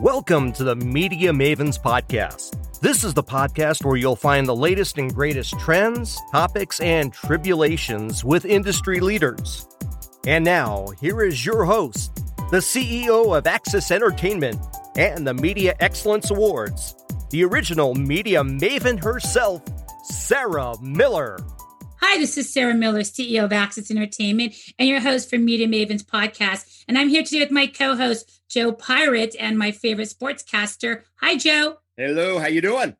[0.00, 2.80] Welcome to the Media Mavens Podcast.
[2.80, 8.24] This is the podcast where you'll find the latest and greatest trends, topics, and tribulations
[8.24, 9.68] with industry leaders.
[10.26, 12.14] And now, here is your host,
[12.50, 14.58] the CEO of Axis Entertainment
[14.96, 16.94] and the Media Excellence Awards,
[17.28, 19.60] the original media maven herself,
[20.02, 21.40] Sarah Miller.
[22.02, 26.02] Hi, this is Sarah Miller, CEO of Access Entertainment and your host for Media Mavens
[26.02, 26.82] podcast.
[26.88, 31.02] And I'm here today with my co-host, Joe Pirate, and my favorite sportscaster.
[31.20, 31.76] Hi, Joe.
[31.98, 32.96] Hello, how you doing?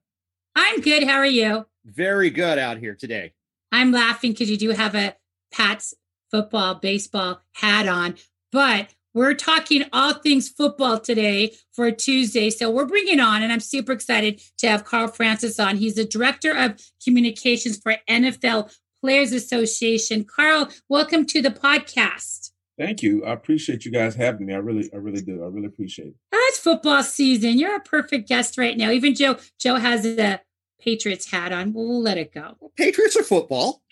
[0.55, 1.05] I'm good.
[1.05, 1.67] How are you?
[1.83, 3.33] Very good out here today.
[3.73, 5.17] I'm laughing because you do have a
[5.51, 5.95] Pats
[6.31, 8.17] football, baseball hat on,
[8.53, 12.49] but we're talking all things football today for Tuesday.
[12.51, 15.77] So we're bringing on, and I'm super excited to have Carl Francis on.
[15.77, 20.25] He's the director of communications for NFL Players Association.
[20.25, 22.51] Carl, welcome to the podcast.
[22.79, 23.25] Thank you.
[23.25, 24.55] I appreciate you guys having me.
[24.55, 25.43] I really, I really do.
[25.43, 26.15] I really appreciate it.
[26.33, 27.59] Oh, it's football season.
[27.59, 28.91] You're a perfect guest right now.
[28.91, 30.41] Even Joe, Joe has a
[30.81, 31.73] Patriots hat on.
[31.73, 32.57] We'll, we'll let it go.
[32.77, 33.83] Patriots are football.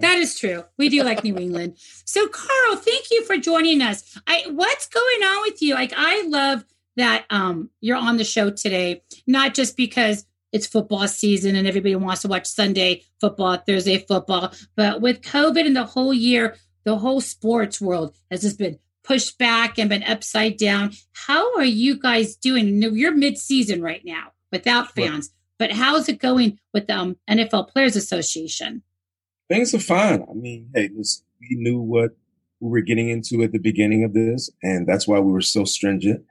[0.00, 0.64] That is true.
[0.76, 1.78] We do like New England.
[2.04, 4.18] So, Carl, thank you for joining us.
[4.26, 5.74] I what's going on with you?
[5.74, 6.64] Like, I love
[6.96, 10.26] that um you're on the show today, not just because
[10.56, 14.52] it's football season and everybody wants to watch Sunday football, Thursday football.
[14.74, 19.38] But with COVID and the whole year, the whole sports world has just been pushed
[19.38, 20.92] back and been upside down.
[21.12, 22.82] How are you guys doing?
[22.82, 27.94] You're mid-season right now without fans, but how's it going with the um, NFL Players
[27.94, 28.82] Association?
[29.48, 30.24] Things are fine.
[30.28, 32.16] I mean, hey, listen, we knew what
[32.60, 35.64] we were getting into at the beginning of this, and that's why we were so
[35.64, 36.24] stringent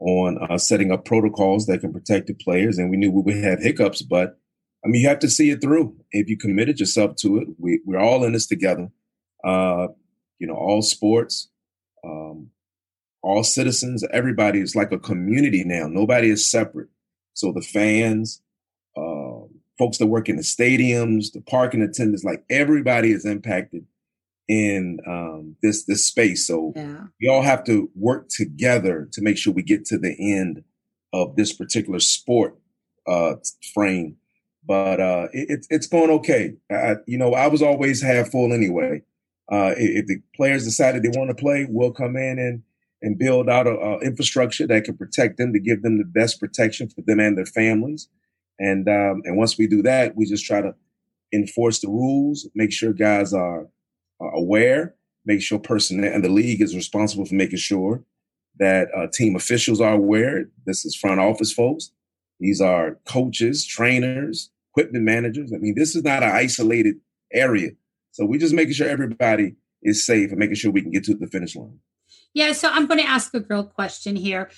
[0.00, 2.78] on uh, setting up protocols that can protect the players.
[2.78, 4.38] And we knew we would have hiccups, but
[4.84, 5.96] I mean, you have to see it through.
[6.12, 8.90] If you committed yourself to it, we, we're all in this together.
[9.44, 9.88] Uh,
[10.38, 11.48] you know, all sports,
[12.04, 12.50] um,
[13.22, 15.88] all citizens, everybody is like a community now.
[15.88, 16.88] Nobody is separate.
[17.34, 18.40] So the fans,
[18.96, 19.46] uh,
[19.78, 23.84] folks that work in the stadiums, the parking attendants, like everybody is impacted
[24.48, 26.46] in um, this this space.
[26.46, 27.04] So yeah.
[27.20, 30.64] we all have to work together to make sure we get to the end
[31.12, 32.58] of this particular sport
[33.06, 33.34] uh,
[33.74, 34.16] frame.
[34.66, 36.54] But uh, it, it's going okay.
[36.70, 39.02] I, you know, I was always half full anyway.
[39.50, 42.62] Uh, if the players decided they want to play, we'll come in and
[43.00, 46.40] and build out a, a, infrastructure that can protect them to give them the best
[46.40, 48.08] protection for them and their families.
[48.58, 50.74] And um, and once we do that, we just try to
[51.32, 53.68] enforce the rules, make sure guys are
[54.20, 58.02] uh, aware, make sure person and the league is responsible for making sure
[58.58, 60.48] that uh, team officials are aware.
[60.66, 61.92] This is front office folks.
[62.40, 65.52] These are coaches, trainers, equipment managers.
[65.52, 66.96] I mean, this is not an isolated
[67.32, 67.70] area.
[68.12, 71.14] So we're just making sure everybody is safe and making sure we can get to
[71.14, 71.78] the finish line.
[72.34, 72.52] Yeah.
[72.52, 74.50] So I'm going to ask a girl question here.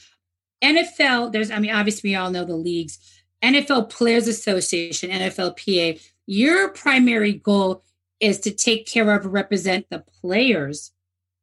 [0.62, 2.98] NFL, there's, I mean, obviously we all know the leagues.
[3.42, 7.82] NFL Players Association, NFLPA, your primary goal
[8.20, 10.92] is to take care of represent the players,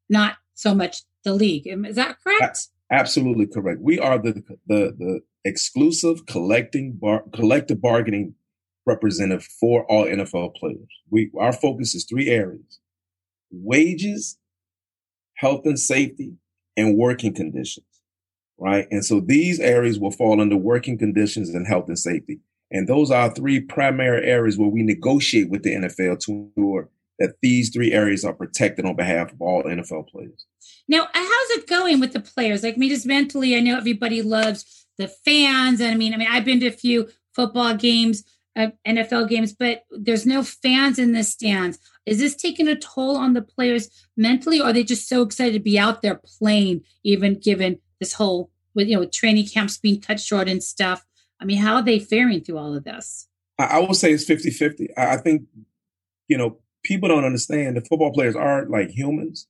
[0.09, 1.67] not so much the league.
[1.67, 2.69] Is that correct?
[2.89, 3.81] Absolutely correct.
[3.81, 8.35] We are the the the exclusive collecting bar, collective bargaining
[8.85, 10.87] representative for all NFL players.
[11.09, 12.79] We our focus is three areas:
[13.51, 14.37] wages,
[15.35, 16.35] health and safety,
[16.77, 17.85] and working conditions.
[18.57, 22.39] Right, and so these areas will fall under working conditions and health and safety.
[22.71, 26.89] And those are three primary areas where we negotiate with the NFL to ensure
[27.19, 30.45] that these three areas are protected on behalf of all NFL players.
[30.87, 32.63] Now, how's it going with the players?
[32.63, 36.27] Like me, just mentally, I know everybody loves the fans, and I mean, I mean,
[36.29, 38.23] I've been to a few football games,
[38.55, 41.79] uh, NFL games, but there's no fans in the stands.
[42.05, 45.53] Is this taking a toll on the players mentally, or are they just so excited
[45.53, 50.01] to be out there playing, even given this whole with you know training camps being
[50.01, 51.05] cut short and stuff?
[51.39, 53.27] I mean, how are they faring through all of this?
[53.59, 54.89] I, I will say it's 50 50.
[54.97, 55.43] I, I think,
[56.27, 59.47] you know, people don't understand the football players are like humans.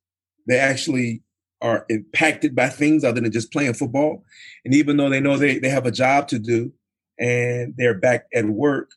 [0.47, 1.23] They actually
[1.61, 4.23] are impacted by things other than just playing football.
[4.63, 6.71] And even though they know they, they have a job to do
[7.19, 8.91] and they're back at work,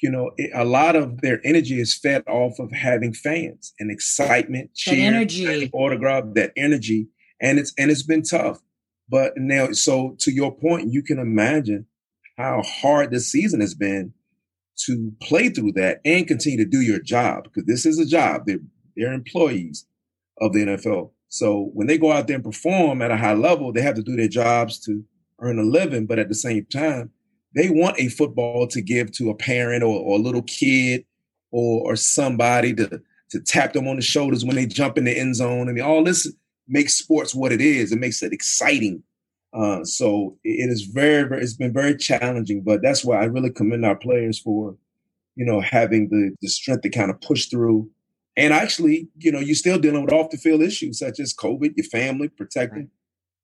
[0.00, 3.90] you know, it, a lot of their energy is fed off of having fans and
[3.90, 7.08] excitement, cheer, energy, autograph, that energy.
[7.40, 8.60] And it's, and it's been tough.
[9.08, 11.86] But now, so to your point, you can imagine
[12.38, 14.14] how hard this season has been
[14.86, 18.42] to play through that and continue to do your job because this is a job.
[18.46, 18.60] They're,
[18.96, 19.86] they're employees
[20.40, 21.10] of the NFL.
[21.28, 24.02] So when they go out there and perform at a high level, they have to
[24.02, 25.04] do their jobs to
[25.40, 26.06] earn a living.
[26.06, 27.10] But at the same time,
[27.56, 31.04] they want a football to give to a parent or, or a little kid
[31.50, 35.18] or, or somebody to, to tap them on the shoulders when they jump in the
[35.18, 35.68] end zone.
[35.68, 36.32] I mean, all this
[36.68, 37.90] makes sports what it is.
[37.90, 39.02] It makes it exciting
[39.52, 43.50] Uh, so it is very, very, it's been very challenging, but that's why I really
[43.50, 44.76] commend our players for,
[45.36, 47.90] you know, having the, the strength to kind of push through.
[48.36, 51.76] And actually, you know, you're still dealing with off the field issues such as COVID,
[51.76, 52.88] your family, protecting, right.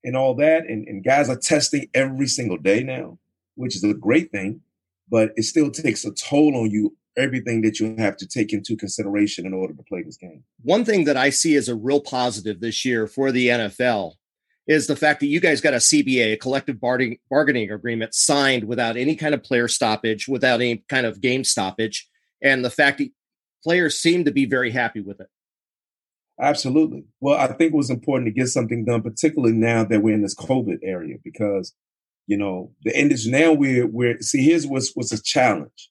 [0.05, 0.67] and all that.
[0.67, 3.19] And, and guys are testing every single day now,
[3.55, 4.61] which is a great thing,
[5.09, 8.77] but it still takes a toll on you everything that you have to take into
[8.77, 10.43] consideration in order to play this game.
[10.63, 14.15] One thing that I see as a real positive this year for the NFL
[14.67, 18.97] is the fact that you guys got a CBA, a collective bargaining, agreement signed without
[18.97, 22.09] any kind of player stoppage, without any kind of game stoppage.
[22.43, 23.11] And the fact that
[23.63, 25.29] players seem to be very happy with it.
[26.41, 27.05] Absolutely.
[27.21, 30.23] Well, I think it was important to get something done, particularly now that we're in
[30.23, 31.75] this COVID area, because
[32.27, 35.91] you know the industry now we're we're see here's what's what's a challenge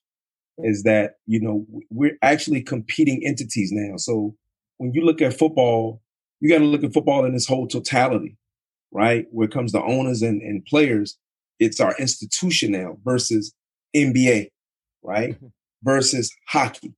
[0.58, 3.96] is that you know we're actually competing entities now.
[3.96, 4.36] So
[4.76, 6.02] when you look at football,
[6.40, 8.36] you got to look at football in its whole totality
[8.94, 9.26] right?
[9.30, 11.18] Where it comes to owners and, and players,
[11.58, 13.52] it's our institution now versus
[13.94, 14.48] NBA,
[15.02, 15.34] right?
[15.34, 15.46] Mm-hmm.
[15.82, 16.94] Versus hockey,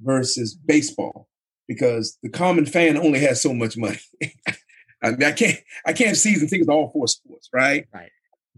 [0.00, 1.28] versus baseball,
[1.68, 3.98] because the common fan only has so much money.
[5.02, 7.86] I mean, I can't I can't season tickets to all four sports, right?
[7.92, 8.10] Right.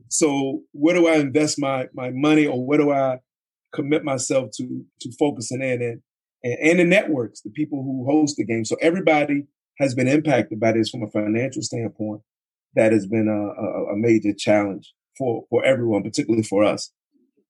[0.09, 3.19] So where do I invest my my money, or where do I
[3.75, 6.03] commit myself to to focusing in and
[6.45, 8.65] and, and the networks, the people who host the game.
[8.65, 9.47] So everybody
[9.79, 12.23] has been impacted by this from a financial standpoint
[12.75, 16.93] that has been a, a, a major challenge for, for everyone, particularly for us.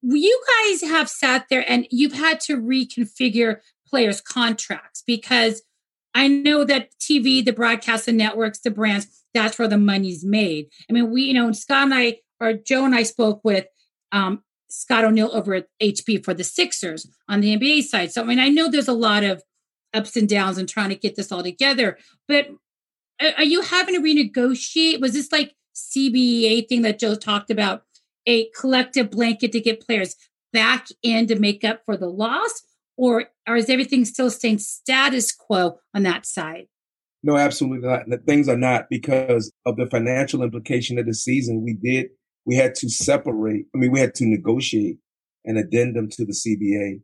[0.03, 5.63] You guys have sat there and you've had to reconfigure players' contracts because
[6.15, 10.67] I know that TV, the broadcast, the networks, the brands, that's where the money's made.
[10.89, 13.67] I mean, we, you know, Scott and I, or Joe and I spoke with
[14.13, 18.13] um, Scott O'Neill over at HP for the Sixers on the NBA side.
[18.13, 19.43] So, I mean, I know there's a lot of
[19.95, 21.99] ups and downs and trying to get this all together.
[22.27, 22.49] But
[23.21, 25.01] are you having to renegotiate?
[25.01, 27.83] Was this like CBA thing that Joe talked about,
[28.27, 30.17] a collective blanket to get players
[30.53, 32.63] back in to make up for the loss?
[32.97, 36.67] Or, or is everything still staying status quo on that side?
[37.23, 38.07] No, absolutely not.
[38.27, 41.65] things are not because of the financial implication of the season.
[41.65, 42.11] We did,
[42.45, 43.67] we had to separate.
[43.75, 44.99] I mean, we had to negotiate
[45.45, 47.01] an addendum to the CBA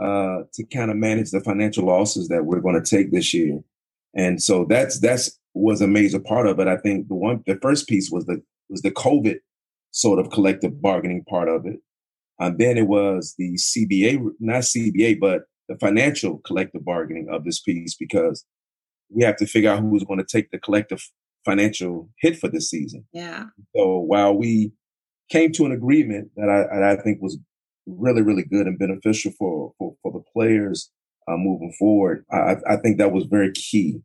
[0.00, 3.60] uh, to kind of manage the financial losses that we're going to take this year.
[4.14, 6.68] And so that's that's was a major part of it.
[6.68, 9.36] I think the one the first piece was the was the COVID
[9.90, 11.80] sort of collective bargaining part of it.
[12.38, 17.60] And then it was the CBA, not CBA, but the financial collective bargaining of this
[17.60, 18.44] piece because
[19.08, 21.02] we have to figure out who's going to take the collective
[21.44, 23.06] financial hit for this season.
[23.12, 23.44] Yeah.
[23.74, 24.72] So while we
[25.30, 27.38] came to an agreement that I, I think was
[27.86, 30.90] really, really good and beneficial for for, for the players
[31.28, 32.24] uh, moving forward.
[32.30, 34.00] I, I think that was very key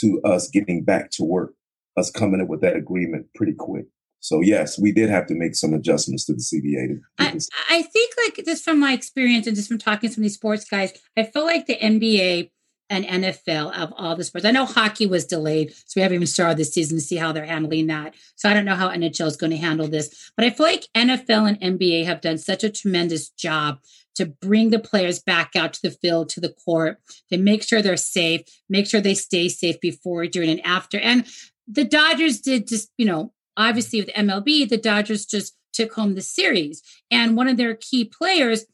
[0.00, 1.54] to us getting back to work,
[1.96, 3.86] us coming up with that agreement pretty quick.
[4.20, 7.00] So yes, we did have to make some adjustments to the CBA.
[7.18, 7.38] I,
[7.70, 10.34] I, think like just from my experience and just from talking to some of these
[10.34, 12.50] sports guys, I feel like the NBA
[12.90, 14.46] and NFL of all the sports.
[14.46, 17.32] I know hockey was delayed, so we haven't even started this season to see how
[17.32, 18.14] they're handling that.
[18.34, 20.88] So I don't know how NHL is going to handle this, but I feel like
[20.96, 23.80] NFL and NBA have done such a tremendous job
[24.18, 26.98] to bring the players back out to the field, to the court,
[27.30, 30.98] to make sure they're safe, make sure they stay safe before, during, and after.
[30.98, 31.26] And
[31.66, 36.20] the Dodgers did just, you know, obviously with MLB, the Dodgers just took home the
[36.20, 36.82] series.
[37.10, 38.66] And one of their key players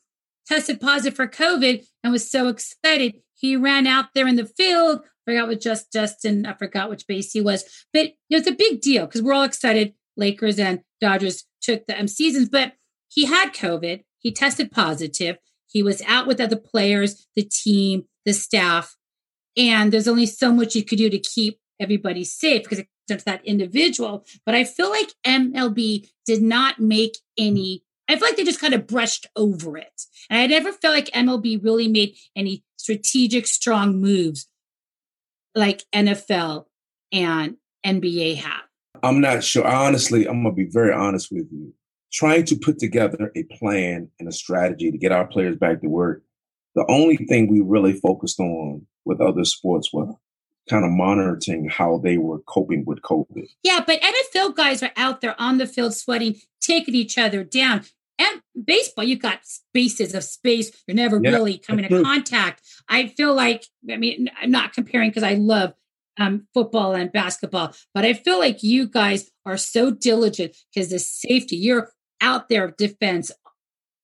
[0.46, 3.20] tested positive for COVID and was so excited.
[3.34, 5.00] He ran out there in the field.
[5.04, 8.52] I forgot what just Justin, I forgot which base he was, but it was a
[8.52, 9.94] big deal because we're all excited.
[10.16, 12.74] Lakers and Dodgers took the um, seasons, but
[13.08, 14.04] he had COVID.
[14.24, 15.36] He tested positive.
[15.68, 18.96] He was out with other players, the team, the staff.
[19.56, 23.44] And there's only so much you could do to keep everybody safe because it's that
[23.44, 24.24] individual.
[24.46, 28.72] But I feel like MLB did not make any, I feel like they just kind
[28.72, 30.02] of brushed over it.
[30.30, 34.48] And I never felt like MLB really made any strategic, strong moves
[35.54, 36.64] like NFL
[37.12, 38.62] and NBA have.
[39.02, 39.66] I'm not sure.
[39.66, 41.74] Honestly, I'm going to be very honest with you
[42.14, 45.88] trying to put together a plan and a strategy to get our players back to
[45.88, 46.22] work.
[46.76, 50.14] The only thing we really focused on with other sports was
[50.70, 53.48] kind of monitoring how they were coping with COVID.
[53.62, 57.82] Yeah, but NFL guys are out there on the field sweating, taking each other down.
[58.18, 60.70] And baseball, you've got spaces of space.
[60.86, 62.62] You're never yeah, really coming in contact.
[62.88, 65.74] I feel like, I mean, I'm not comparing because I love
[66.18, 71.00] um, football and basketball, but I feel like you guys are so diligent because the
[71.00, 71.90] safety, you're
[72.20, 73.30] out there defense,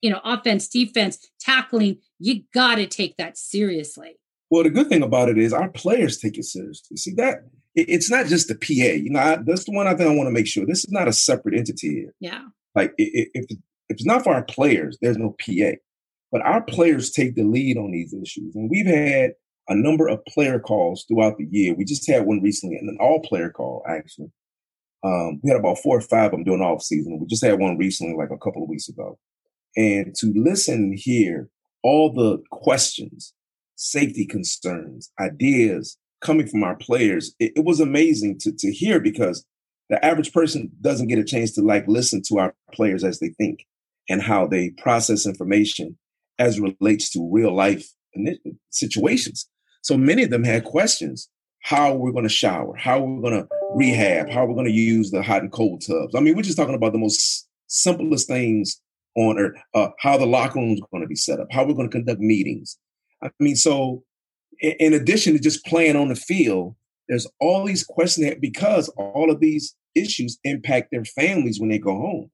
[0.00, 4.16] you know, offense, defense, tackling, you got to take that seriously.
[4.50, 6.96] Well, the good thing about it is our players take it seriously.
[6.96, 8.94] See that it's not just the PA.
[8.96, 10.66] You know, I, that's the one I think I want to make sure.
[10.66, 12.14] This is not a separate entity here.
[12.20, 12.42] Yeah.
[12.74, 15.76] Like if if it's not for our players, there's no PA.
[16.32, 19.32] But our players take the lead on these issues, and we've had
[19.68, 21.74] a number of player calls throughout the year.
[21.74, 24.30] We just had one recently, and an all player call actually.
[25.02, 27.18] Um, we had about four or five of them during off season.
[27.18, 29.18] We just had one recently, like a couple of weeks ago.
[29.76, 31.48] And to listen hear
[31.82, 33.32] all the questions,
[33.76, 39.44] safety concerns, ideas coming from our players, it, it was amazing to, to hear because
[39.88, 43.28] the average person doesn't get a chance to like listen to our players as they
[43.38, 43.66] think
[44.08, 45.96] and how they process information
[46.38, 47.88] as relates to real life
[48.70, 49.48] situations.
[49.82, 51.28] So many of them had questions.
[51.62, 54.66] How are we're going to shower, how are we're going to rehab, how we're going
[54.66, 56.14] to use the hot and cold tubs.
[56.14, 58.80] I mean, we're just talking about the most simplest things
[59.16, 59.56] on earth.
[59.74, 61.96] Uh, how the locker room is going to be set up, how we're going to
[61.96, 62.78] conduct meetings.
[63.22, 64.02] I mean, so
[64.60, 66.74] in addition to just playing on the field,
[67.08, 71.78] there's all these questions that because all of these issues impact their families when they
[71.78, 72.30] go home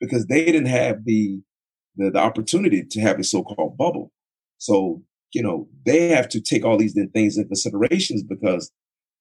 [0.00, 1.40] because they didn't have the
[1.98, 4.12] the, the opportunity to have a so-called bubble.
[4.58, 5.02] So
[5.32, 8.70] you know, they have to take all these things into considerations because,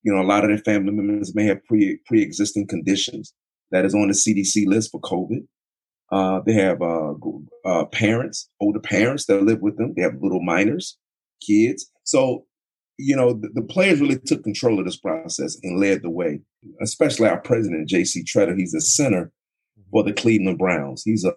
[0.05, 3.33] you know, a lot of their family members may have pre pre-existing conditions
[3.71, 5.45] that is on the CDC list for COVID.
[6.11, 7.13] Uh, they have uh,
[7.65, 9.93] uh, parents, older parents that live with them.
[9.95, 10.97] They have little minors,
[11.41, 11.91] kids.
[12.03, 12.45] So,
[12.99, 16.41] you know, the, the players really took control of this process and led the way.
[16.79, 18.23] Especially our president, J.C.
[18.23, 18.55] Tretter.
[18.55, 19.31] He's the center
[19.89, 21.01] for the Cleveland Browns.
[21.03, 21.33] He's a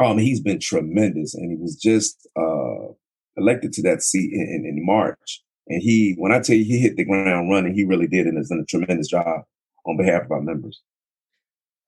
[0.00, 2.92] um, he's been tremendous, and he was just uh,
[3.36, 5.42] elected to that seat in, in, in, March.
[5.68, 8.38] And he, when I tell you, he hit the ground running, he really did and
[8.38, 9.42] has done a tremendous job
[9.86, 10.80] on behalf of our members.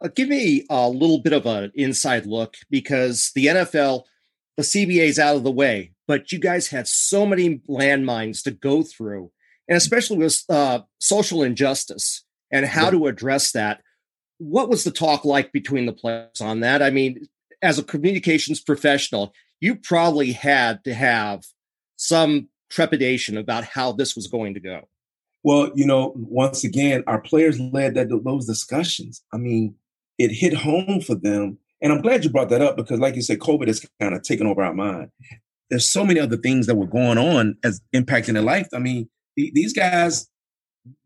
[0.03, 4.05] Uh, give me a little bit of an inside look because the NFL,
[4.57, 8.51] the CBA is out of the way, but you guys had so many landmines to
[8.51, 9.31] go through,
[9.69, 12.91] and especially with uh, social injustice and how yeah.
[12.91, 13.83] to address that.
[14.39, 16.83] What was the talk like between the players on that?
[16.83, 17.27] I mean,
[17.63, 21.45] as a communications professional, you probably had to have
[21.97, 24.89] some trepidation about how this was going to go.
[25.43, 29.23] Well, you know, once again, our players led that those discussions.
[29.33, 29.75] I mean,
[30.19, 31.59] it hit home for them.
[31.83, 34.23] And I'm glad you brought that up because, like you said, COVID has kind of
[34.23, 35.11] taken over our mind.
[35.71, 38.69] There's so many other things that were going on as impacting their life.
[38.75, 40.29] I mean, these guys,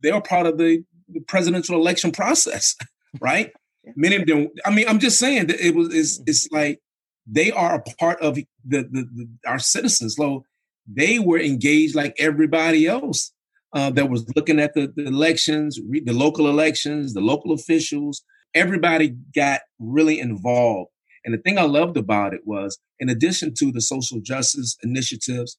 [0.03, 2.75] they were part of the, the presidential election process,
[3.21, 3.53] right?
[3.95, 4.49] Many of them.
[4.65, 5.95] I mean, I'm just saying that it was.
[5.95, 6.25] It's, mm.
[6.27, 6.81] it's like
[7.27, 10.17] they are a part of the, the, the our citizens.
[10.17, 10.45] So
[10.87, 13.33] they were engaged like everybody else
[13.75, 18.23] uh, that was looking at the, the elections, the local elections, the local officials.
[18.55, 20.91] Everybody got really involved.
[21.25, 25.59] And the thing I loved about it was, in addition to the social justice initiatives,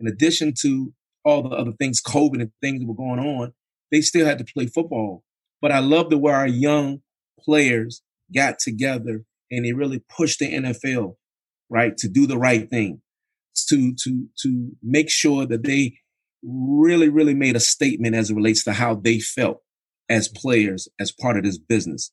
[0.00, 0.92] in addition to
[1.24, 3.52] all the other things, COVID and things that were going on,
[3.90, 5.22] they still had to play football.
[5.60, 7.02] But I loved the way our young
[7.38, 8.02] players
[8.34, 11.16] got together and they really pushed the NFL,
[11.68, 13.01] right, to do the right thing,
[13.68, 15.98] to to to make sure that they
[16.42, 19.62] really, really made a statement as it relates to how they felt
[20.08, 22.12] as players as part of this business.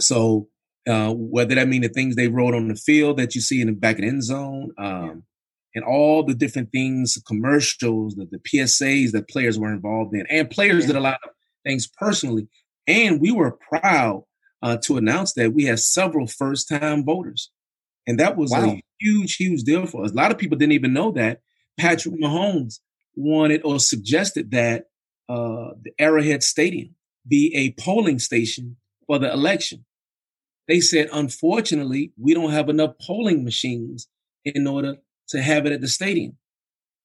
[0.00, 0.48] So
[0.88, 3.66] uh, whether that mean the things they wrote on the field that you see in
[3.66, 5.24] the back of the end zone, um,
[5.74, 10.48] and all the different things, commercials, the, the PSAs that players were involved in, and
[10.48, 10.88] players yeah.
[10.88, 11.30] did a lot of
[11.66, 12.48] things personally.
[12.86, 14.22] And we were proud
[14.62, 17.50] uh, to announce that we had several first time voters.
[18.06, 18.64] And that was wow.
[18.64, 20.12] a huge, huge deal for us.
[20.12, 21.40] A lot of people didn't even know that.
[21.78, 22.80] Patrick Mahomes
[23.14, 24.84] wanted or suggested that
[25.28, 26.94] uh, the Arrowhead Stadium
[27.26, 28.76] be a polling station
[29.06, 29.84] for the election.
[30.68, 34.08] They said, unfortunately, we don't have enough polling machines
[34.44, 34.96] in order
[35.28, 36.36] to have it at the stadium.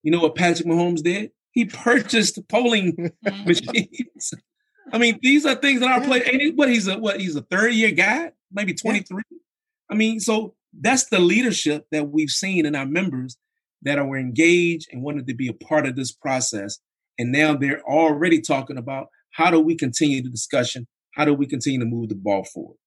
[0.03, 1.31] You know what Patrick Mahomes did?
[1.51, 3.11] He purchased polling
[3.45, 4.33] machines
[4.91, 6.23] I mean, these are things that our player.
[6.31, 9.23] And what he's a what he's a third year guy, maybe twenty three.
[9.89, 13.37] I mean, so that's the leadership that we've seen in our members
[13.81, 16.79] that are engaged and wanted to be a part of this process.
[17.17, 20.87] And now they're already talking about how do we continue the discussion?
[21.15, 22.77] How do we continue to move the ball forward?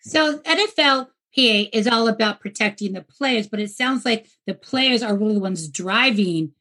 [0.00, 5.02] So NFL PA is all about protecting the players, but it sounds like the players
[5.02, 6.52] are really the ones driving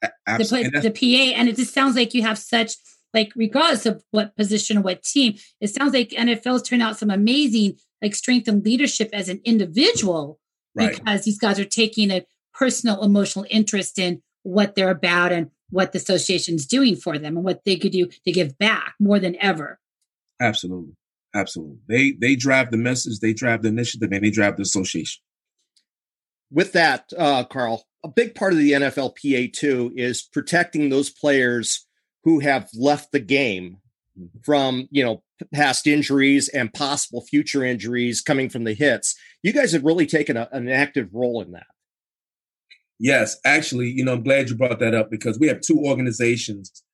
[0.00, 1.38] the, the PA.
[1.38, 2.74] And it just sounds like you have such
[3.12, 7.10] like regardless of what position or what team, it sounds like NFL's turned out some
[7.10, 10.38] amazing like strength and leadership as an individual
[10.74, 10.96] right.
[10.96, 15.92] because these guys are taking a personal emotional interest in what they're about and what
[15.92, 19.18] the association is doing for them and what they could do to give back more
[19.18, 19.78] than ever.
[20.40, 20.94] Absolutely.
[21.34, 21.76] Absolutely.
[21.88, 25.22] They they drive the message, they drive the initiative, and they drive the association.
[26.50, 31.86] With that, uh, Carl, a big part of the NFLPA too is protecting those players
[32.24, 33.76] who have left the game
[34.42, 39.14] from you know past injuries and possible future injuries coming from the hits.
[39.42, 41.66] You guys have really taken a, an active role in that.
[42.98, 46.84] Yes actually you know i'm glad you brought that up because we have two organizations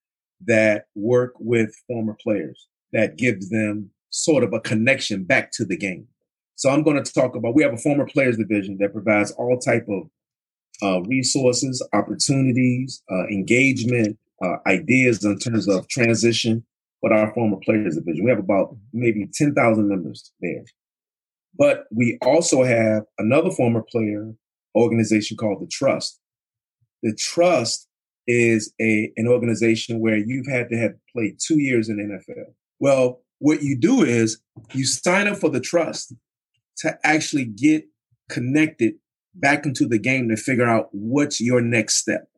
[0.47, 5.77] that work with former players that gives them sort of a connection back to the
[5.77, 6.07] game.
[6.55, 9.59] So i'm going to talk about we have a former players division that provides all
[9.59, 10.09] type of
[10.83, 16.65] uh, resources opportunities uh, engagement uh, ideas in terms of transition
[17.13, 18.25] our former players division.
[18.25, 20.65] We have about maybe 10,000 members there.
[21.59, 24.35] But we also have another former player
[24.77, 26.21] organization called the Trust.
[27.03, 27.89] The Trust
[28.27, 32.53] is a an organization where you've had to have played two years in NFL.
[32.81, 34.41] Well, what you do is
[34.73, 36.15] you sign up for the Trust
[36.79, 37.85] to actually get
[38.29, 38.95] connected
[39.35, 42.29] back into the game to figure out what's your next step,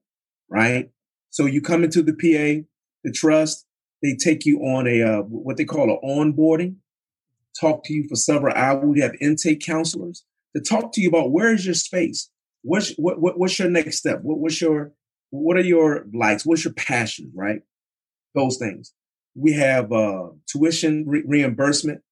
[0.50, 0.90] right?
[1.30, 2.66] So you come into the PA,
[3.04, 3.64] the Trust,
[4.02, 6.76] they take you on a uh, what they call an onboarding,
[7.60, 8.84] talk to you for several hours.
[8.84, 10.24] We have intake counselors
[10.56, 12.30] to talk to you about where is your space,
[12.62, 14.92] what's what, what what's your next step, what, what's your
[15.30, 17.60] what are your likes, what's your passion, right?
[18.34, 18.92] Those things.
[19.34, 22.02] We have uh, tuition re- reimbursement.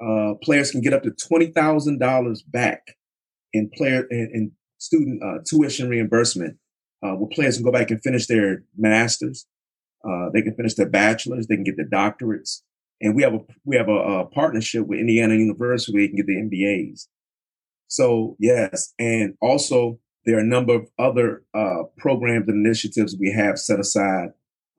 [0.00, 2.96] Uh, players can get up to twenty thousand dollars back
[3.52, 6.56] in player in, in student uh, tuition reimbursement.
[7.00, 9.46] Uh, where players can go back and finish their masters
[10.04, 12.62] uh, they can finish their bachelor's, they can get their doctorates,
[13.00, 16.26] and we have a we have a, a partnership with Indiana University they can get
[16.26, 17.06] the MBAs.
[17.88, 23.32] So yes, and also there are a number of other uh, programs and initiatives we
[23.32, 24.30] have set aside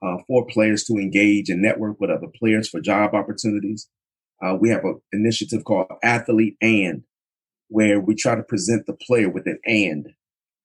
[0.01, 3.89] uh, for players to engage and network with other players for job opportunities.
[4.41, 7.03] Uh, we have an initiative called Athlete and,
[7.67, 10.09] where we try to present the player with an and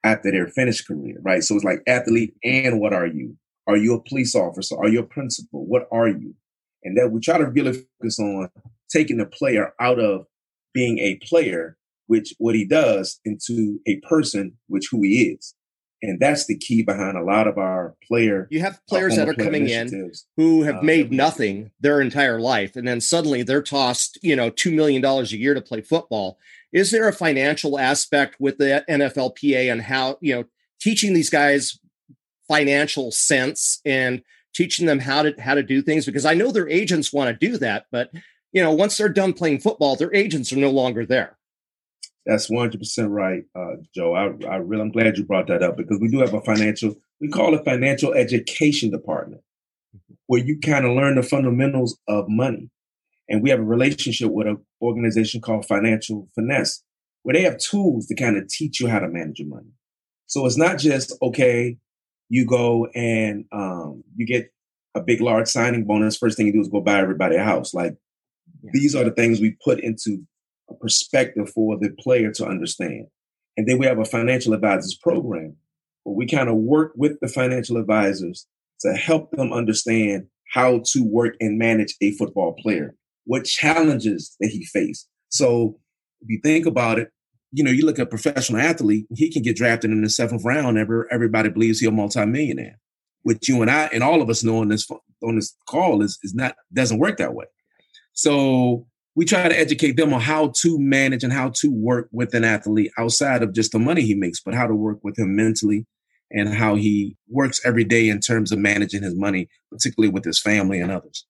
[0.04, 1.42] after their finished career, right?
[1.42, 3.36] So it's like athlete and what are you?
[3.66, 4.76] Are you a police officer?
[4.76, 5.66] Are you a principal?
[5.66, 6.34] What are you?
[6.82, 8.50] And that we try to really focus on
[8.90, 10.26] taking the player out of
[10.74, 15.54] being a player, which what he does, into a person, which who he is.
[16.02, 18.46] And that's the key behind a lot of our player.
[18.50, 22.76] You have players that are coming in who have uh, made nothing their entire life,
[22.76, 26.38] and then suddenly they're tossed, you know, two million dollars a year to play football.
[26.74, 30.44] Is there a financial aspect with the NFLPA and how you know
[30.78, 31.78] teaching these guys
[32.48, 34.22] financial sense and
[34.54, 37.46] teaching them how to how to do things because I know their agents want to
[37.46, 38.10] do that, but
[38.52, 41.36] you know, once they're done playing football, their agents are no longer there.
[42.24, 44.14] That's one hundred percent right, uh, Joe.
[44.14, 46.94] I, I really, I'm glad you brought that up because we do have a financial,
[47.20, 49.42] we call it financial education department,
[50.26, 52.70] where you kind of learn the fundamentals of money,
[53.28, 56.82] and we have a relationship with an organization called Financial Finesse,
[57.24, 59.72] where they have tools to kind of teach you how to manage your money.
[60.26, 61.76] So it's not just okay,
[62.28, 64.52] you go and um, you get
[64.94, 66.16] a big, large signing bonus.
[66.16, 67.74] First thing you do is go buy everybody a house.
[67.74, 67.96] Like
[68.62, 68.70] yeah.
[68.72, 70.24] these are the things we put into
[70.70, 73.06] a perspective for the player to understand.
[73.56, 75.56] And then we have a financial advisors program
[76.04, 78.46] where we kind of work with the financial advisors
[78.80, 84.48] to help them understand how to work and manage a football player, what challenges that
[84.48, 85.08] he faced.
[85.28, 85.78] So
[86.20, 87.10] if you think about it,
[87.54, 90.44] you know, you look at a professional athlete, he can get drafted in the seventh
[90.44, 90.76] round.
[90.76, 92.80] Every, everybody believes he's a multimillionaire.
[93.22, 94.86] Which you and I and all of us know on this
[95.22, 97.46] on this call is is not doesn't work that way.
[98.12, 102.34] So we try to educate them on how to manage and how to work with
[102.34, 105.36] an athlete outside of just the money he makes, but how to work with him
[105.36, 105.86] mentally
[106.30, 110.40] and how he works every day in terms of managing his money, particularly with his
[110.40, 111.24] family and others.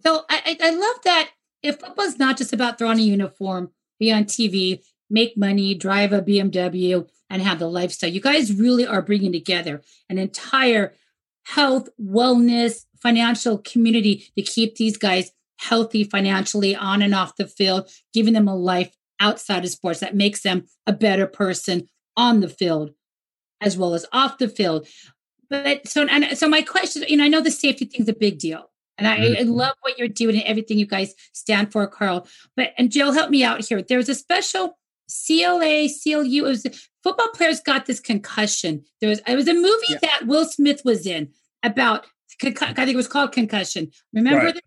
[0.00, 1.30] So I, I love that
[1.62, 3.70] if football's not just about throwing a uniform,
[4.00, 4.80] be on TV,
[5.12, 8.10] make money, drive a BMW, and have the lifestyle.
[8.10, 10.94] You guys really are bringing together an entire
[11.44, 17.88] health, wellness, financial community to keep these guys healthy financially on and off the field,
[18.12, 22.48] giving them a life outside of sports that makes them a better person on the
[22.48, 22.92] field
[23.60, 24.86] as well as off the field.
[25.48, 28.38] But so and so my question, you know, I know the safety thing's a big
[28.38, 28.70] deal.
[28.98, 29.40] And I, mm-hmm.
[29.40, 32.26] I, love what you're doing and everything you guys stand for, Carl.
[32.56, 33.82] But and Jill, help me out here.
[33.82, 36.44] There's a special CLA, CLU.
[36.44, 38.84] It was football players got this concussion.
[39.00, 39.98] There was it was a movie yeah.
[40.02, 41.30] that Will Smith was in
[41.62, 42.06] about
[42.42, 43.90] I think it was called Concussion.
[44.12, 44.54] Remember right.
[44.54, 44.64] that?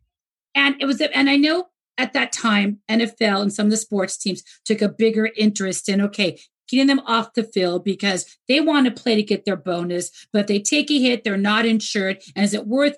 [0.53, 1.67] And it was and I know
[1.97, 6.01] at that time NFL and some of the sports teams took a bigger interest in
[6.01, 10.11] okay, getting them off the field because they want to play to get their bonus,
[10.31, 12.21] but they take a hit, they're not insured.
[12.35, 12.97] And is it worth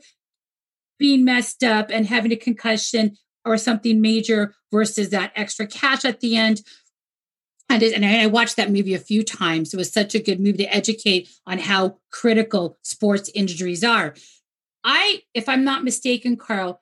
[0.97, 6.19] being messed up and having a concussion or something major versus that extra cash at
[6.19, 6.61] the end?
[7.69, 9.73] And, and I watched that movie a few times.
[9.73, 14.15] It was such a good movie to educate on how critical sports injuries are.
[14.83, 16.81] I, if I'm not mistaken, Carl,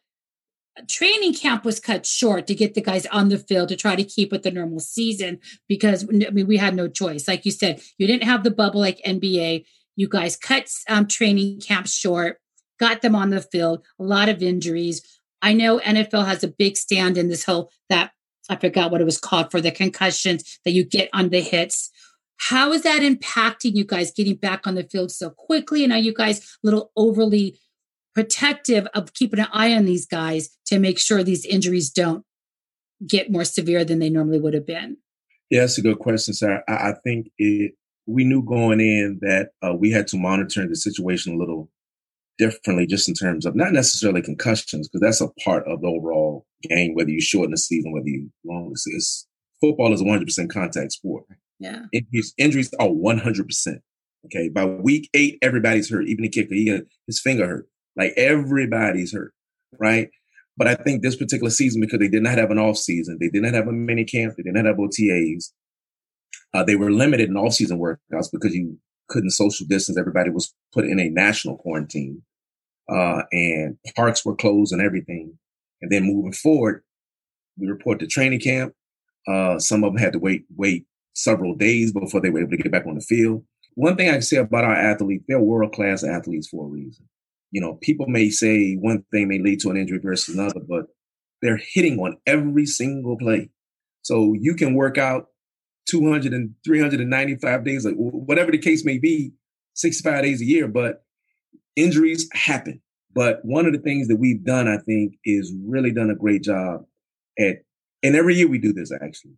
[0.88, 4.04] training camp was cut short to get the guys on the field to try to
[4.04, 7.28] keep with the normal season because I mean we had no choice.
[7.28, 9.66] Like you said, you didn't have the bubble like NBA.
[9.96, 12.40] You guys cut um, training camp short,
[12.80, 13.86] got them on the field.
[14.00, 15.02] A lot of injuries.
[15.42, 18.12] I know NFL has a big stand in this whole that
[18.50, 21.90] I forgot what it was called for the concussions that you get on the hits.
[22.38, 25.84] How is that impacting you guys getting back on the field so quickly?
[25.84, 27.58] And are you guys a little overly
[28.14, 32.24] protective of keeping an eye on these guys to make sure these injuries don't
[33.06, 34.98] get more severe than they normally would have been?
[35.50, 36.64] Yeah, that's a good question, sir.
[36.68, 37.74] I, I think it.
[38.08, 41.72] We knew going in that uh, we had to monitor the situation a little
[42.38, 46.46] differently, just in terms of not necessarily concussions, because that's a part of the overall
[46.68, 46.94] game.
[46.94, 49.30] Whether you shorten the season, whether you long the season,
[49.62, 51.26] football is a 100 percent contact sport.
[51.60, 53.82] Yeah, injuries, injuries are 100 percent.
[54.26, 56.08] Okay, by week eight, everybody's hurt.
[56.08, 57.68] Even the kicker, he got his finger hurt.
[57.96, 59.34] Like everybody's hurt,
[59.80, 60.10] right?
[60.58, 63.30] But I think this particular season, because they did not have an off season, they
[63.30, 65.52] did not have a mini camp, they did not have OTAs.
[66.54, 68.78] Uh, they were limited in off-season workouts because you
[69.10, 69.98] couldn't social distance.
[69.98, 72.22] Everybody was put in a national quarantine,
[72.90, 75.38] uh, and parks were closed and everything.
[75.86, 76.84] And then moving forward,
[77.58, 78.74] we report to training camp.
[79.28, 82.58] Uh, some of them had to wait wait several days before they were able to
[82.58, 83.44] get back on the field.
[83.76, 87.08] One thing I can say about our athletes, they're world class athletes for a reason
[87.56, 90.88] you know, people may say one thing may lead to an injury versus another, but
[91.42, 93.50] they're hitting on every single play.
[94.02, 95.28] So you can work out
[95.88, 99.32] 200 and 395 days, like whatever the case may be,
[99.76, 101.06] 65 days a year, but
[101.78, 102.82] injuries happen.
[103.16, 106.44] But one of the things that we've done, I think, is really done a great
[106.44, 106.82] job
[107.40, 107.64] at,
[108.04, 109.38] and every year we do this actually.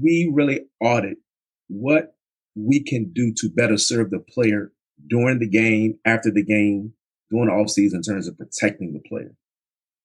[0.00, 1.18] We really audit
[1.68, 2.14] what
[2.54, 4.72] we can do to better serve the player
[5.08, 6.94] during the game, after the game,
[7.30, 9.34] during the offseason in terms of protecting the player,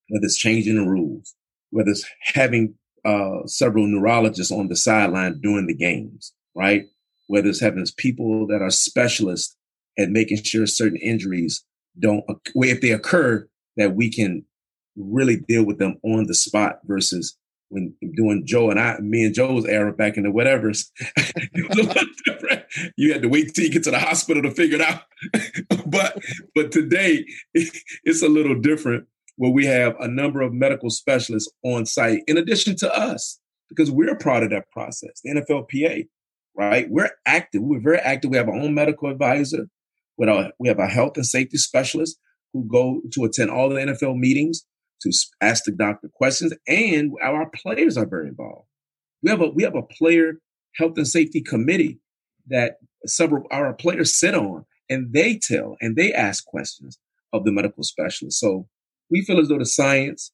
[0.09, 1.35] whether it's changing the rules,
[1.71, 2.75] whether it's having
[3.05, 6.83] uh, several neurologists on the sideline during the games, right?
[7.27, 9.55] Whether it's having people that are specialists
[9.97, 11.63] at making sure certain injuries
[11.99, 12.23] don't,
[12.55, 14.43] if they occur, that we can
[14.95, 17.37] really deal with them on the spot versus
[17.69, 20.91] when doing Joe and I, me and Joe's era back in the whatever's,
[22.95, 25.01] you had to wait till you get to the hospital to figure it out.
[25.87, 26.17] but
[26.55, 29.05] but today it's a little different
[29.35, 33.91] where we have a number of medical specialists on site in addition to us because
[33.91, 35.21] we're part of that process.
[35.23, 36.07] The NFLPA,
[36.55, 36.89] right?
[36.89, 37.61] We're active.
[37.61, 38.31] We're very active.
[38.31, 39.67] We have our own medical advisor.
[40.19, 42.17] Our, we have a health and safety specialist
[42.53, 44.65] who go to attend all the NFL meetings
[45.01, 48.67] to ask the doctor questions, and our players are very involved.
[49.21, 50.39] We have a we have a player
[50.75, 51.99] health and safety committee
[52.47, 56.97] that several our players sit on, and they tell and they ask questions
[57.33, 58.39] of the medical specialist.
[58.39, 58.67] So
[59.09, 60.31] we feel as though the science,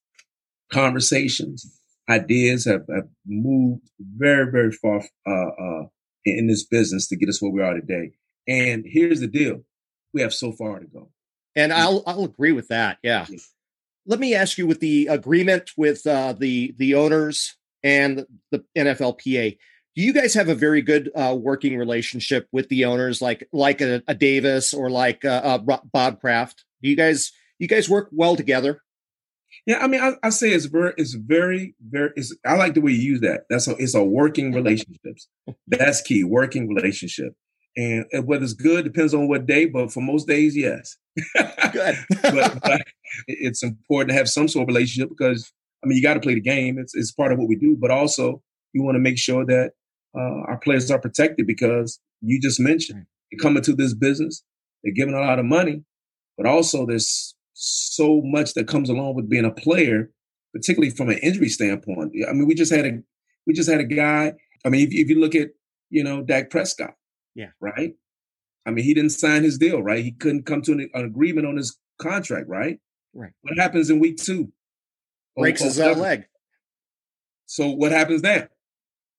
[0.72, 5.84] conversations, ideas have, have moved very very far uh, uh,
[6.26, 8.12] in this business to get us where we are today.
[8.48, 9.64] And here's the deal:
[10.14, 11.10] we have so far to go.
[11.56, 12.98] And I'll I'll agree with that.
[13.04, 13.26] Yeah
[14.06, 19.58] let me ask you with the agreement with uh, the the owners and the NFLPA.
[19.96, 23.82] Do you guys have a very good uh, working relationship with the owners, like like
[23.82, 26.66] a, a Davis or like uh, Bob Kraft?
[26.82, 28.82] Do you guys you guys work well together?
[29.68, 32.10] Yeah, I mean, I, I say it's very, it's very, very.
[32.16, 33.44] It's, I like the way you use that.
[33.50, 35.28] That's a, it's a working relationships.
[35.68, 37.36] That's key, working relationship.
[37.76, 40.96] And whether it's good depends on what day, but for most days, yes.
[41.72, 41.96] good.
[42.22, 42.82] but, but,
[43.28, 45.52] it's important to have some sort of relationship because
[45.84, 46.80] I mean you got to play the game.
[46.80, 48.42] It's it's part of what we do, but also
[48.74, 49.72] you want to make sure that
[50.18, 54.44] uh, our players are protected because you just mentioned they're coming to this business,
[54.84, 55.84] they're giving a lot of money,
[56.38, 60.10] but also there's so much that comes along with being a player,
[60.54, 62.14] particularly from an injury standpoint.
[62.28, 63.00] I mean, we just had a
[63.46, 64.34] we just had a guy.
[64.66, 65.50] I mean, if, if you look at
[65.90, 66.96] you know Dak Prescott,
[67.36, 67.94] yeah, right.
[68.66, 70.04] I mean, he didn't sign his deal, right?
[70.04, 72.80] He couldn't come to an, an agreement on his contract, right?
[73.14, 73.32] Right.
[73.42, 74.52] What happens in week two?
[75.36, 76.26] Breaks his uh, leg.
[77.46, 78.50] So what happens then?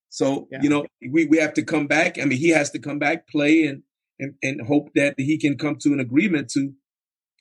[0.08, 0.58] So yeah.
[0.62, 2.18] you know we, we have to come back.
[2.18, 3.82] I mean, he has to come back, play, and
[4.18, 6.72] and and hope that he can come to an agreement to,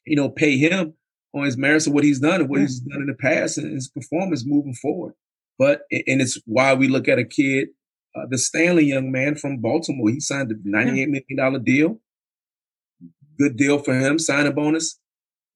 [0.05, 0.93] you know, pay him
[1.35, 2.65] on his merits of what he's done and what yeah.
[2.65, 5.13] he's done in the past and his performance moving forward.
[5.57, 7.69] But and it's why we look at a kid,
[8.15, 10.09] uh, the Stanley young man from Baltimore.
[10.09, 11.99] He signed a ninety-eight million dollar deal.
[13.39, 14.19] Good deal for him.
[14.19, 14.99] Signing bonus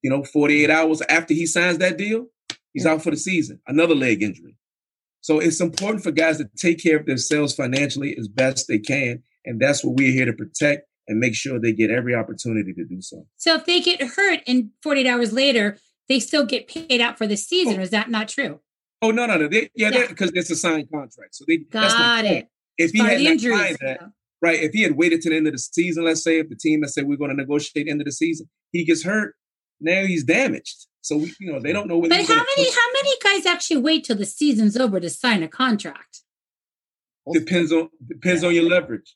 [0.02, 2.26] you know, 48 hours after he signs that deal,
[2.72, 4.56] he's out for the season, another leg injury.
[5.20, 9.22] So it's important for guys to take care of themselves financially as best they can.
[9.44, 12.84] And that's what we're here to protect and make sure they get every opportunity to
[12.84, 13.26] do so.
[13.36, 15.76] So if they get hurt and 48 hours later,
[16.08, 17.80] they still get paid out for the season.
[17.80, 17.82] Oh.
[17.82, 18.60] Is that not true?
[19.00, 19.48] Oh no, no, no.
[19.48, 20.40] They, yeah, because yeah.
[20.40, 21.34] it's a signed contract.
[21.34, 22.48] So they got it.
[22.76, 24.00] If he had not signed that,
[24.42, 24.60] right?
[24.60, 26.80] If he had waited to the end of the season, let's say if the team
[26.80, 29.34] that said we're going to negotiate end of the season, he gets hurt,
[29.80, 30.86] now he's damaged.
[31.00, 31.98] So we, you know, they don't know.
[31.98, 35.42] When But how many how many guys actually wait till the season's over to sign
[35.42, 36.22] a contract?
[37.32, 38.48] Depends on depends yeah.
[38.48, 39.14] on your leverage.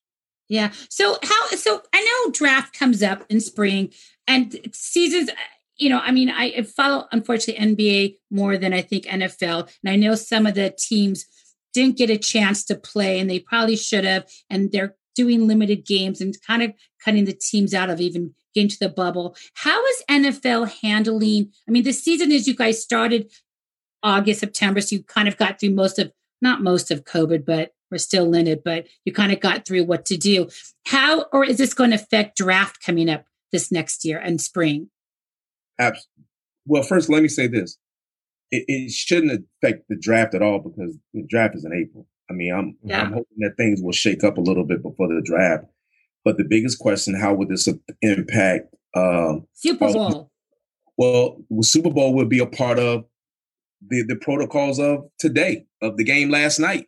[0.48, 0.70] Yeah.
[0.88, 1.46] So how?
[1.48, 3.92] So I know draft comes up in spring,
[4.26, 5.30] and seasons.
[5.76, 9.96] You know, I mean, I follow unfortunately NBA more than I think NFL, and I
[9.96, 11.24] know some of the teams
[11.72, 15.86] didn't get a chance to play, and they probably should have, and they're doing limited
[15.86, 16.72] games and kind of
[17.04, 19.36] cutting the teams out of even getting to the bubble.
[19.54, 21.52] How is NFL handling?
[21.68, 23.30] I mean, the season is you guys started
[24.02, 27.70] August, September, so you kind of got through most of not most of COVID, but
[27.90, 30.48] we're still in it, but you kind of got through what to do.
[30.86, 34.88] How or is this going to affect draft coming up this next year and spring?
[35.82, 36.24] Absolutely.
[36.66, 37.78] Well, first, let me say this.
[38.50, 42.06] It, it, shouldn't affect the draft at all because the draft is in April.
[42.30, 43.00] I mean, I'm, yeah.
[43.00, 45.64] I'm hoping that things will shake up a little bit before the draft.
[46.24, 47.68] But the biggest question: How would this
[48.00, 50.30] impact um, Super Bowl?
[50.96, 53.04] well, Super Bowl would be a part of
[53.88, 56.86] the the protocols of today of the game last night.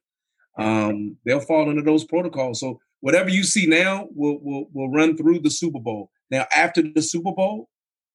[0.58, 2.60] Um, they'll fall under those protocols.
[2.60, 6.10] So whatever you see now will will will run through the Super Bowl.
[6.30, 7.68] Now after the Super Bowl,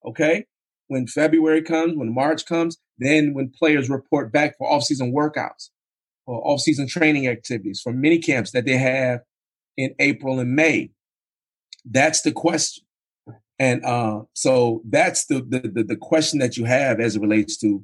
[0.06, 0.46] okay,
[0.90, 5.70] when February comes, when March comes, then when players report back for off-season workouts
[6.26, 9.22] or off-season training activities for mini camps that they have
[9.78, 10.92] in April and May.
[11.86, 12.86] That's the question.
[13.60, 17.84] And uh, so that's the, the the question that you have as it relates to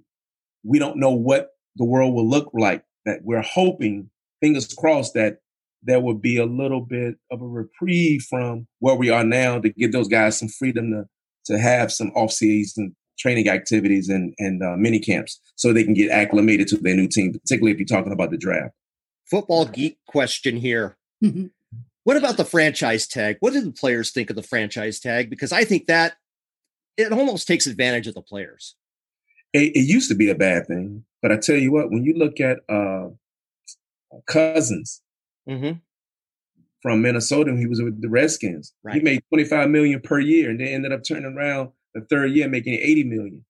[0.64, 2.84] we don't know what the world will look like.
[3.06, 4.10] That we're hoping,
[4.42, 5.38] fingers crossed, that
[5.84, 9.70] there will be a little bit of a reprieve from where we are now to
[9.70, 11.06] give those guys some freedom to
[11.46, 16.12] to have some off-season training activities and and uh, mini camps so they can get
[16.12, 18.74] acclimated to their new team, particularly if you're talking about the draft.
[19.30, 20.98] Football geek question here.
[21.24, 21.46] Mm-hmm.
[22.04, 23.38] What about the franchise tag?
[23.40, 25.30] What do the players think of the franchise tag?
[25.30, 26.18] Because I think that
[26.98, 28.76] it almost takes advantage of the players.
[29.54, 32.14] It, it used to be a bad thing, but I tell you what, when you
[32.16, 33.10] look at uh,
[34.28, 35.02] Cousins
[35.50, 35.80] mm-hmm.
[36.86, 38.72] From Minnesota, he was with the Redskins.
[38.84, 38.98] Right.
[38.98, 42.30] He made twenty five million per year, and they ended up turning around the third
[42.34, 43.44] year making eighty million.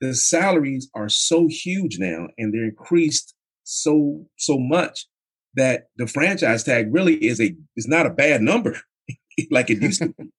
[0.00, 5.06] The salaries are so huge now, and they're increased so so much
[5.54, 8.76] that the franchise tag really is a is not a bad number
[9.52, 10.24] like it used to be.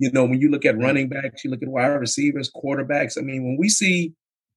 [0.00, 3.18] You know, when you look at running backs, you look at wide receivers, quarterbacks.
[3.18, 4.14] I mean, when we see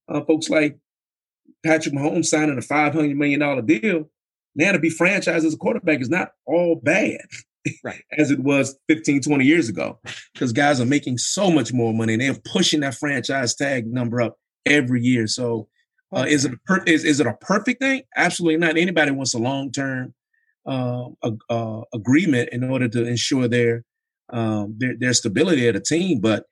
[0.08, 0.78] uh, folks like
[1.66, 4.11] Patrick Mahomes signing a five hundred million dollar deal,
[4.56, 7.22] now to be franchised as a quarterback is not all bad.
[7.84, 8.02] Right.
[8.18, 10.00] as it was 15, 20 years ago.
[10.34, 14.22] Because guys are making so much more money and they're pushing that franchise tag number
[14.22, 15.28] up every year.
[15.28, 15.68] So
[16.16, 18.02] uh, is it a per- is, is it a perfect thing?
[18.16, 18.78] Absolutely not.
[18.78, 20.14] Anybody wants a long term
[20.66, 21.10] uh,
[21.50, 23.84] uh, agreement in order to ensure their,
[24.30, 26.20] um, their their stability at a team.
[26.20, 26.46] But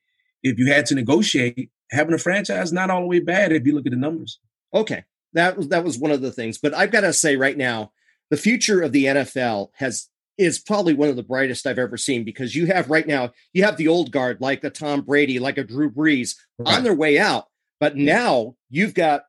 [0.43, 3.75] if you had to negotiate, having a franchise not all the way bad if you
[3.75, 4.39] look at the numbers.
[4.73, 5.03] Okay,
[5.33, 6.57] that was that was one of the things.
[6.57, 7.91] But I've got to say right now,
[8.29, 12.23] the future of the NFL has is probably one of the brightest I've ever seen
[12.23, 15.57] because you have right now you have the old guard like a Tom Brady, like
[15.57, 16.77] a Drew Brees right.
[16.77, 17.45] on their way out.
[17.79, 19.23] But now you've got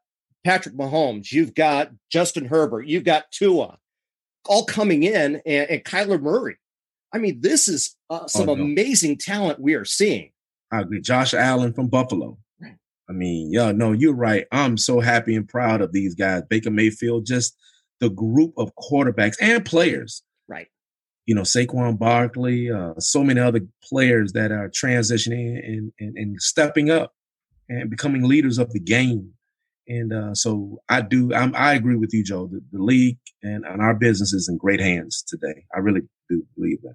[0.45, 3.79] Patrick Mahomes, you've got Justin Herbert, you've got Tua,
[4.47, 6.57] all coming in, and, and Kyler Murray.
[7.13, 8.63] I mean, this is uh, some oh, no.
[8.63, 10.31] amazing talent we are seeing.
[10.73, 11.01] I agree.
[11.01, 12.39] Josh Allen from Buffalo.
[13.11, 14.47] I mean, yeah, no, you're right.
[14.53, 16.45] I'm so happy and proud of these guys.
[16.49, 17.57] Baker Mayfield, just
[17.99, 20.23] the group of quarterbacks and players.
[20.47, 20.69] Right.
[21.27, 26.41] You know, Saquon Barkley, uh, so many other players that are transitioning and, and, and
[26.41, 27.13] stepping up
[27.69, 29.33] and becoming leaders of the game.
[29.89, 32.47] And uh, so I do, I'm, i agree with you, Joe.
[32.47, 35.65] The, the league and, and, our business is in great hands today.
[35.75, 36.95] I really do believe that.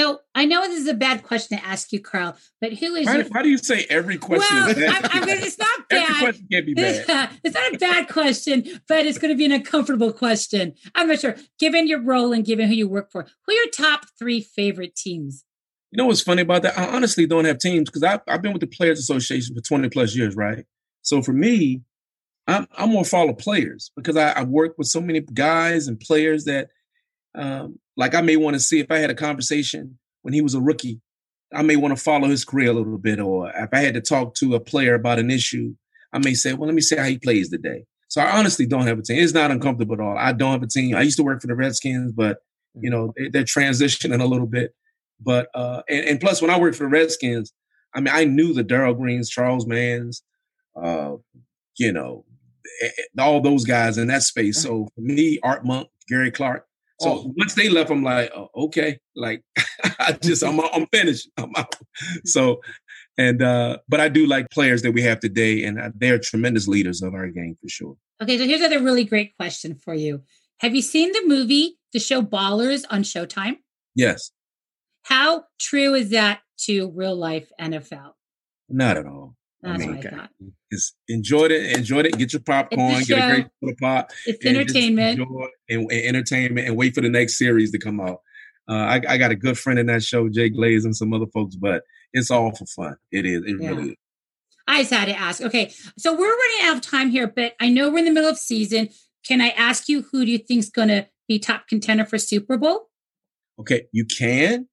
[0.00, 3.06] So I know this is a bad question to ask you, Carl, but who is
[3.06, 3.24] why, your...
[3.26, 4.70] why do you say every question well?
[4.70, 6.08] I'm, I'm gonna, it's not bad.
[6.08, 7.30] every question can't be bad.
[7.44, 10.72] it's not a bad question, but it's going to be an uncomfortable question.
[10.94, 11.36] I'm not sure.
[11.58, 14.96] Given your role and given who you work for, who are your top three favorite
[14.96, 15.44] teams?
[15.90, 16.78] You know what's funny about that?
[16.78, 19.90] I honestly don't have teams because I've, I've been with the Players Association for 20
[19.90, 20.64] plus years, right?
[21.02, 21.82] So for me,
[22.46, 26.44] I'm, I'm more follow players because I, I work with so many guys and players
[26.44, 26.68] that,
[27.34, 30.54] um, like I may want to see if I had a conversation when he was
[30.54, 31.00] a rookie,
[31.52, 33.20] I may want to follow his career a little bit.
[33.20, 35.74] Or if I had to talk to a player about an issue,
[36.12, 37.84] I may say, well, let me see how he plays today.
[38.08, 39.22] So I honestly don't have a team.
[39.22, 40.16] It's not uncomfortable at all.
[40.18, 40.96] I don't have a team.
[40.96, 42.38] I used to work for the Redskins, but
[42.74, 43.06] you mm-hmm.
[43.20, 44.74] know they're transitioning a little bit.
[45.20, 47.52] But uh, and, and plus, when I worked for the Redskins,
[47.94, 50.22] I mean, I knew the Darrell Greens, Charles Manns,
[50.82, 51.16] uh,
[51.78, 52.24] you know,
[53.18, 54.62] all those guys in that space.
[54.62, 56.66] So for me, Art Monk, Gary Clark.
[57.00, 57.34] So oh.
[57.36, 59.42] once they left, I'm like, oh, okay, like
[59.98, 61.28] I just I'm I'm finished.
[61.36, 61.74] I'm out.
[62.24, 62.60] So
[63.16, 67.02] and uh but I do like players that we have today, and they're tremendous leaders
[67.02, 67.96] of our game for sure.
[68.22, 70.22] Okay, so here's another really great question for you.
[70.58, 73.56] Have you seen the movie, the show Ballers on Showtime?
[73.94, 74.30] Yes.
[75.04, 78.12] How true is that to real life NFL?
[78.68, 79.36] Not at all.
[79.62, 80.30] That's I mean, what I thought.
[80.72, 82.16] Just enjoyed it, enjoyed it.
[82.16, 84.10] Get your popcorn, a get a great pop.
[84.26, 85.20] It's entertainment.
[85.68, 88.20] And, and, entertainment, and wait for the next series to come out.
[88.68, 91.26] Uh, I, I, got a good friend in that show, Jay Glazer, and some other
[91.34, 92.96] folks, but it's all for fun.
[93.10, 93.42] It is.
[93.44, 93.68] It yeah.
[93.68, 93.96] really is.
[94.68, 95.42] I just had to ask.
[95.42, 98.30] Okay, so we're running out of time here, but I know we're in the middle
[98.30, 98.88] of season.
[99.26, 102.18] Can I ask you who do you think is going to be top contender for
[102.18, 102.88] Super Bowl?
[103.58, 104.68] Okay, you can,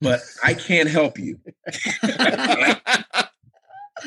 [0.00, 1.38] but I can't help you.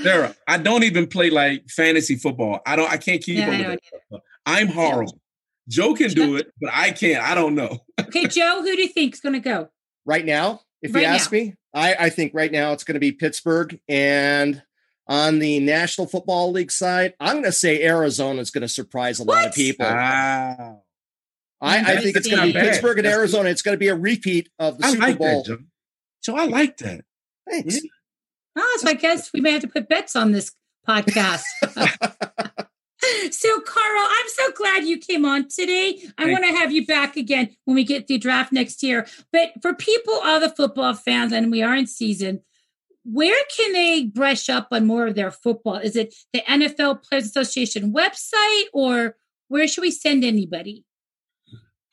[0.01, 2.61] Sarah, I don't even play like fantasy football.
[2.65, 2.91] I don't.
[2.91, 3.79] I can't keep yeah, up with
[4.11, 4.21] it.
[4.45, 5.19] I'm horrible.
[5.67, 7.23] Joe can do it, but I can't.
[7.23, 7.79] I don't know.
[7.99, 9.69] okay, Joe, who do you think is going to go
[10.05, 10.61] right now?
[10.81, 11.37] If right you ask now.
[11.37, 13.79] me, I, I think right now it's going to be Pittsburgh.
[13.87, 14.63] And
[15.07, 19.19] on the National Football League side, I'm going to say Arizona is going to surprise
[19.19, 19.35] a what?
[19.35, 19.85] lot of people.
[19.85, 20.81] Wow.
[21.61, 22.69] I, I think it's going to be bad.
[22.69, 23.43] Pittsburgh and That's Arizona.
[23.43, 23.51] Good.
[23.51, 25.43] It's going to be a repeat of the I Super like Bowl.
[25.43, 25.59] That,
[26.21, 27.01] so I like that.
[27.49, 27.79] Thanks.
[28.57, 30.51] Oh, so I guess we may have to put bets on this
[30.87, 31.43] podcast.
[33.31, 36.01] so, Carl, I'm so glad you came on today.
[36.17, 39.07] I want to have you back again when we get the draft next year.
[39.31, 42.41] But for people, other football fans, and we are in season,
[43.03, 45.75] where can they brush up on more of their football?
[45.75, 49.15] Is it the NFL Players Association website, or
[49.47, 50.85] where should we send anybody?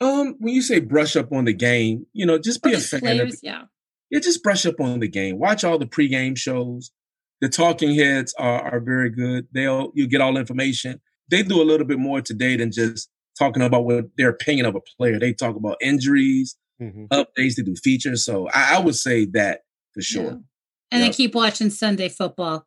[0.01, 3.01] Um, when you say brush up on the game, you know, just be a fan.
[3.01, 3.63] Players, of, yeah
[4.11, 5.39] yeah, just brush up on the game.
[5.39, 6.93] Watch all the pregame shows.
[7.41, 9.47] The talking heads are, are very good.
[9.53, 11.01] They'll you get all the information.
[11.31, 14.75] They do a little bit more today than just talking about what their opinion of
[14.75, 15.19] a player.
[15.19, 17.07] They talk about injuries, mm-hmm.
[17.13, 17.57] updates.
[17.57, 18.25] They do features.
[18.25, 19.61] So I, I would say that
[19.93, 20.23] for sure.
[20.23, 20.31] Yeah.
[20.93, 21.01] And yep.
[21.01, 22.67] then keep watching Sunday football.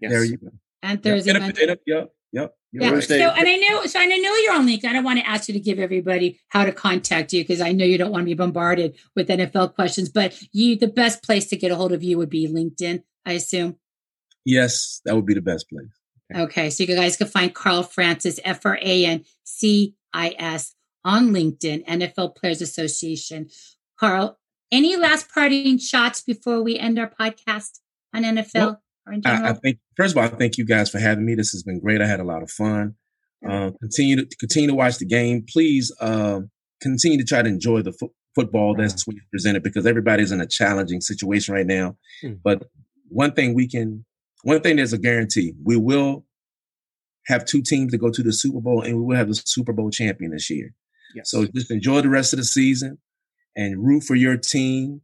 [0.00, 0.12] Yes.
[0.12, 0.50] There you go.
[0.82, 1.32] And Thursday.
[1.32, 1.80] Yep.
[1.86, 2.13] Yep.
[2.34, 2.52] Yep.
[2.72, 2.98] Yeah.
[2.98, 4.86] So, and I know, so and I know you're on LinkedIn.
[4.86, 7.70] I don't want to ask you to give everybody how to contact you because I
[7.70, 10.08] know you don't want to be bombarded with NFL questions.
[10.08, 13.32] But you, the best place to get a hold of you would be LinkedIn, I
[13.34, 13.76] assume.
[14.44, 15.86] Yes, that would be the best place.
[16.34, 20.34] Okay, okay so you guys can find Carl Francis, F R A N C I
[20.36, 23.48] S, on LinkedIn, NFL Players Association.
[24.00, 24.40] Carl,
[24.72, 27.78] any last parting shots before we end our podcast
[28.12, 28.54] on NFL?
[28.54, 31.34] Well, I, I, think first of all, I thank you guys for having me.
[31.34, 32.00] This has been great.
[32.00, 32.94] I had a lot of fun.
[33.46, 35.44] Uh, continue to continue to watch the game.
[35.46, 36.40] Please uh,
[36.80, 41.02] continue to try to enjoy the fo- football that's presented because everybody's in a challenging
[41.02, 41.96] situation right now.
[42.22, 42.40] Mm.
[42.42, 42.62] But
[43.08, 44.06] one thing we can,
[44.42, 46.24] one thing there's a guarantee: we will
[47.26, 49.74] have two teams to go to the Super Bowl, and we will have the Super
[49.74, 50.74] Bowl champion this year.
[51.14, 51.30] Yes.
[51.30, 52.98] So just enjoy the rest of the season
[53.54, 55.02] and root for your team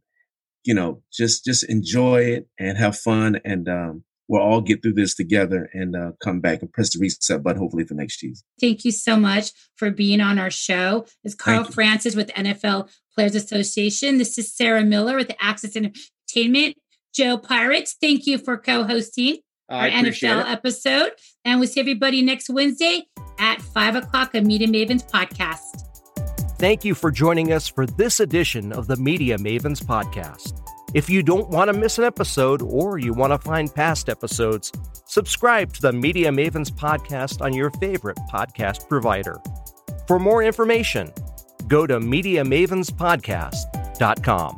[0.63, 4.93] you know, just just enjoy it and have fun, and um, we'll all get through
[4.93, 8.45] this together and uh, come back and press the reset button hopefully for next season.
[8.59, 11.05] Thank you so much for being on our show.
[11.23, 14.17] It's Carl Francis with NFL Players Association.
[14.17, 16.77] This is Sarah Miller with Access Entertainment.
[17.13, 20.47] Joe Pirates, thank you for co-hosting our NFL it.
[20.47, 21.11] episode.
[21.43, 23.03] And we'll see everybody next Wednesday
[23.37, 25.90] at 5 o'clock on Media Mavens podcast.
[26.61, 30.61] Thank you for joining us for this edition of the Media Mavens podcast.
[30.93, 34.71] If you don't want to miss an episode or you want to find past episodes,
[35.07, 39.41] subscribe to the Media Mavens podcast on your favorite podcast provider.
[40.05, 41.11] For more information,
[41.67, 44.57] go to MediaMavensPodcast.com.